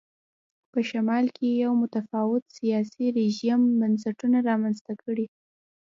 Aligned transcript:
په 0.71 0.79
شمال 0.89 1.25
کې 1.35 1.47
یو 1.63 1.71
متفاوت 1.83 2.43
سیاسي 2.57 3.05
رژیم 3.19 3.61
بنسټونه 3.79 4.37
رامنځته 4.49 4.93
کړي. 5.03 5.25